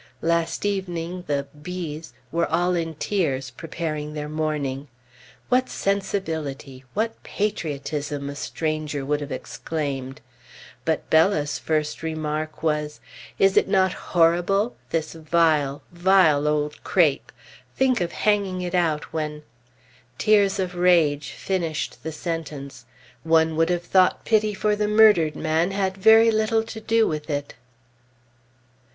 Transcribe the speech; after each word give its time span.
Last 0.23 0.65
evening 0.65 1.25
the 1.27 1.45
B 1.61 1.99
s 1.99 2.11
were 2.31 2.47
all 2.51 2.73
in 2.73 2.95
tears, 2.95 3.51
preparing 3.51 4.15
their 4.15 4.27
mourning. 4.27 4.87
What 5.49 5.69
sensibility! 5.69 6.83
What 6.95 7.21
patriotism! 7.21 8.27
a 8.27 8.33
stranger 8.35 9.05
would 9.05 9.21
have 9.21 9.31
exclaimed. 9.31 10.19
But 10.85 11.07
Bella's 11.11 11.59
first 11.59 12.01
remark 12.01 12.63
was: 12.63 12.99
"Is 13.37 13.55
it 13.57 13.67
not 13.67 13.93
horrible? 13.93 14.75
This 14.89 15.13
vile, 15.13 15.83
vile 15.91 16.47
old 16.47 16.83
crape! 16.83 17.31
Think 17.75 18.01
of 18.01 18.11
hanging 18.11 18.63
it 18.63 18.73
out 18.73 19.13
when" 19.13 19.43
Tears 20.25 20.57
of 20.57 20.73
rage 20.73 21.29
finished 21.33 22.01
the 22.01 22.11
sentence. 22.11 22.85
One 23.21 23.55
would 23.55 23.69
have 23.69 23.83
thought 23.83 24.25
pity 24.25 24.55
for 24.55 24.75
the 24.75 24.87
murdered 24.87 25.35
man 25.35 25.69
had 25.69 25.95
very 25.95 26.31
little 26.31 26.63
to 26.63 26.79
do 26.81 27.07
with 27.07 27.29
it. 27.29 27.53